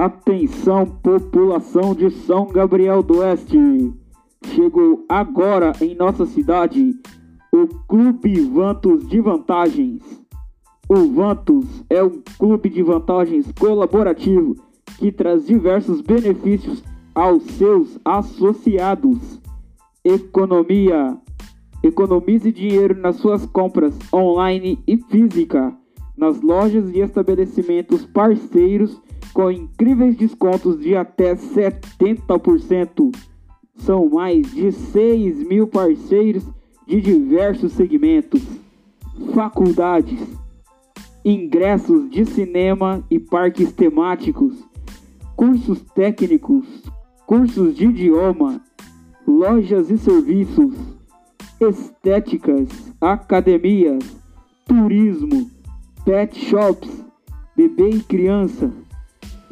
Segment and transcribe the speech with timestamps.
[0.00, 3.92] Atenção, população de São Gabriel do Oeste!
[4.46, 6.98] Chegou agora em nossa cidade
[7.52, 10.02] o Clube Vantos de Vantagens.
[10.88, 14.56] O Vantos é um clube de vantagens colaborativo
[14.98, 16.82] que traz diversos benefícios
[17.14, 19.38] aos seus associados.
[20.02, 21.14] Economia.
[21.82, 25.76] Economize dinheiro nas suas compras online e física,
[26.16, 28.98] nas lojas e estabelecimentos parceiros
[29.32, 33.14] com incríveis descontos de até 70%.
[33.76, 36.44] São mais de 6 mil parceiros
[36.86, 38.42] de diversos segmentos,
[39.32, 40.20] faculdades,
[41.24, 44.54] ingressos de cinema e parques temáticos,
[45.36, 46.66] cursos técnicos,
[47.26, 48.60] cursos de idioma,
[49.26, 50.74] lojas e serviços,
[51.60, 52.68] estéticas,
[53.00, 54.02] academias,
[54.66, 55.50] turismo,
[56.04, 56.90] pet shops,
[57.56, 58.70] bebê e criança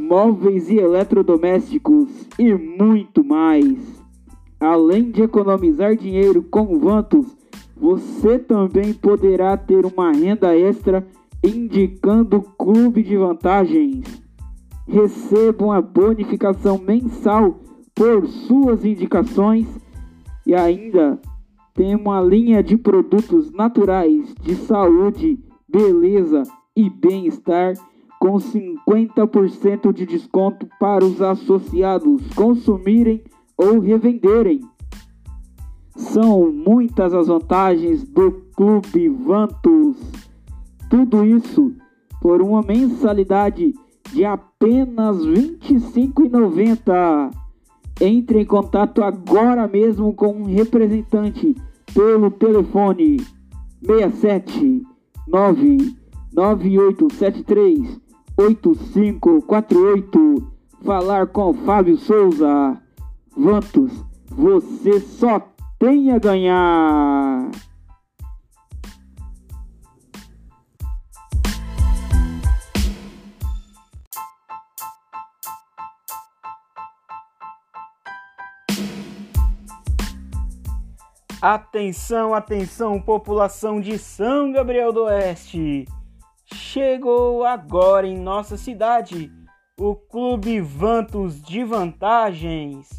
[0.08, 3.76] móveis e eletrodomésticos e muito mais.
[4.58, 7.36] Além de economizar dinheiro com Vantos,
[7.76, 11.06] você também poderá ter uma renda extra
[11.44, 14.22] indicando clube de vantagens.
[14.86, 17.60] Receba uma bonificação mensal
[17.94, 19.68] por suas indicações
[20.46, 21.20] e ainda
[21.74, 26.42] tem uma linha de produtos naturais de saúde, beleza
[26.74, 27.74] e bem-estar
[28.18, 33.22] com 50% de desconto para os associados consumirem
[33.56, 34.60] ou revenderem.
[35.96, 39.96] São muitas as vantagens do Clube Vantos.
[40.88, 41.72] Tudo isso
[42.20, 43.72] por uma mensalidade
[44.12, 47.30] de apenas R$ 25,90.
[48.00, 51.56] Entre em contato agora mesmo com um representante
[51.92, 53.16] pelo telefone
[53.84, 54.86] 67
[55.26, 58.07] 9873
[58.38, 60.52] 8548.
[60.84, 62.80] Falar com Fábio Souza.
[63.36, 65.40] Vantos, você só
[65.78, 67.50] tem a ganhar.
[81.40, 85.86] Atenção, atenção, população de São Gabriel do Oeste.
[86.70, 89.32] Chegou agora em nossa cidade
[89.80, 92.90] o Clube Vantos de Vantagens.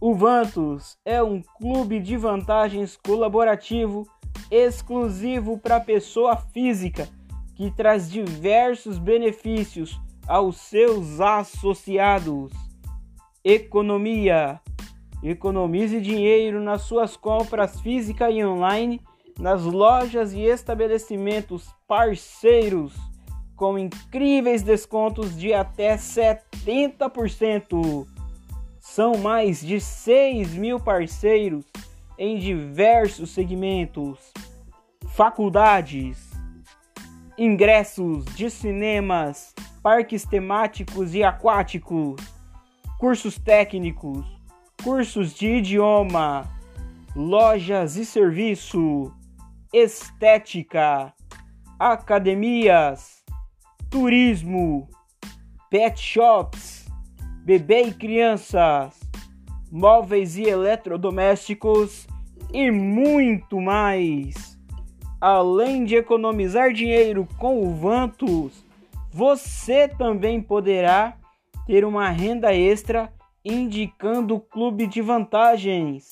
[0.00, 4.06] O Vantos é um clube de vantagens colaborativo
[4.48, 7.08] exclusivo para pessoa física
[7.56, 12.52] que traz diversos benefícios aos seus associados.
[13.42, 14.60] Economia.
[15.20, 19.00] Economize dinheiro nas suas compras física e online
[19.38, 22.92] nas lojas e estabelecimentos parceiros
[23.54, 28.08] com incríveis descontos de até 70%.
[28.80, 31.64] São mais de 6 mil parceiros
[32.16, 34.32] em diversos segmentos,
[35.08, 36.30] faculdades,
[37.36, 42.16] ingressos de cinemas, parques temáticos e aquáticos,
[42.98, 44.24] cursos técnicos,
[44.82, 46.50] cursos de idioma,
[47.14, 49.12] lojas e serviço
[49.72, 51.12] estética,
[51.78, 53.22] academias,
[53.90, 54.88] turismo,
[55.70, 56.86] pet shops,
[57.44, 58.98] bebê e crianças,
[59.70, 62.06] móveis e eletrodomésticos
[62.52, 64.58] e muito mais.
[65.20, 68.64] Além de economizar dinheiro com o Vantus,
[69.12, 71.16] você também poderá
[71.66, 73.12] ter uma renda extra
[73.44, 76.08] indicando o clube de vantagens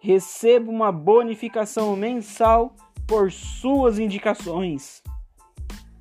[0.00, 2.74] receba uma bonificação mensal
[3.06, 5.02] por suas indicações.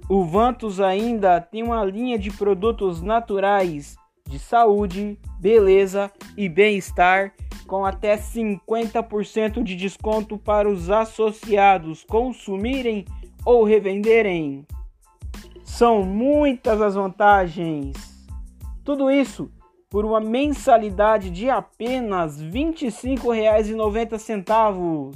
[0.09, 3.95] O Vantus ainda tem uma linha de produtos naturais
[4.27, 7.33] de saúde, beleza e bem-estar
[7.67, 13.05] com até 50% de desconto para os associados consumirem
[13.43, 14.65] ou revenderem.
[15.63, 17.95] São muitas as vantagens.
[18.83, 19.49] Tudo isso
[19.95, 25.15] por uma mensalidade de apenas R$ 25,90.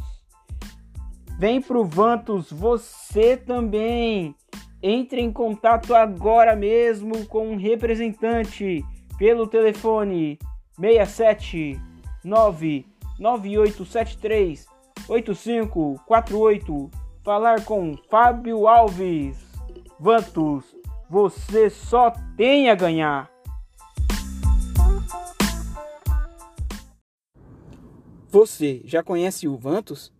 [1.38, 4.34] Vem pro Vantos você também.
[4.82, 8.82] Entre em contato agora mesmo com um representante
[9.18, 10.40] pelo telefone
[10.80, 11.78] 67
[12.24, 14.66] 99873
[15.10, 16.90] 8548.
[17.22, 19.46] Falar com Fábio Alves.
[20.00, 20.74] Vantos,
[21.10, 23.30] você só tem a ganhar.
[28.32, 30.14] Você já conhece o Vantos?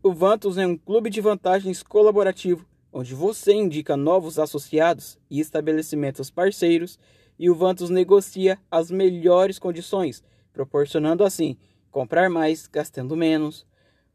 [0.00, 6.30] O Vantos é um clube de vantagens colaborativo onde você indica novos associados e estabelecimentos
[6.30, 6.96] parceiros
[7.36, 10.22] e o Vantos negocia as melhores condições,
[10.52, 11.56] proporcionando assim
[11.90, 13.66] comprar mais, gastando menos,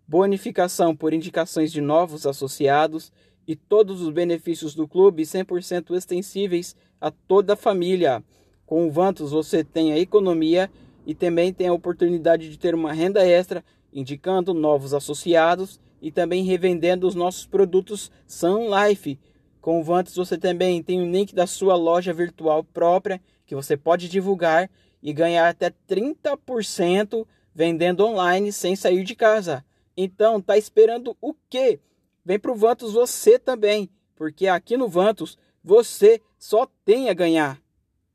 [0.08, 3.12] bonificação por indicações de novos associados
[3.46, 8.24] e todos os benefícios do clube 100% extensíveis a toda a família.
[8.66, 10.72] Com o Vantos você tem a economia
[11.10, 16.44] e também tem a oportunidade de ter uma renda extra, indicando novos associados e também
[16.44, 19.20] revendendo os nossos produtos Sun Life.
[19.60, 23.76] Com o Vantos você também tem um link da sua loja virtual própria que você
[23.76, 24.70] pode divulgar
[25.02, 29.66] e ganhar até 30% vendendo online sem sair de casa.
[29.98, 31.80] Então, tá esperando o quê?
[32.24, 37.60] Vem pro Vantos você também, porque aqui no Vantos você só tem a ganhar.